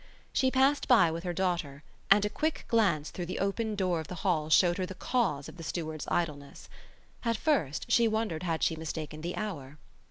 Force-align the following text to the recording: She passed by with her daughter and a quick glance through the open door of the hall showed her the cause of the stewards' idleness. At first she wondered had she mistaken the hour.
She 0.33 0.49
passed 0.49 0.87
by 0.87 1.11
with 1.11 1.23
her 1.25 1.31
daughter 1.31 1.83
and 2.09 2.25
a 2.25 2.27
quick 2.31 2.65
glance 2.67 3.11
through 3.11 3.27
the 3.27 3.37
open 3.37 3.75
door 3.75 3.99
of 3.99 4.07
the 4.07 4.15
hall 4.25 4.49
showed 4.49 4.79
her 4.79 4.85
the 4.87 4.95
cause 4.95 5.47
of 5.47 5.57
the 5.57 5.63
stewards' 5.63 6.07
idleness. 6.09 6.69
At 7.23 7.37
first 7.37 7.85
she 7.87 8.07
wondered 8.07 8.41
had 8.41 8.63
she 8.63 8.75
mistaken 8.75 9.21
the 9.21 9.35
hour. 9.35 9.77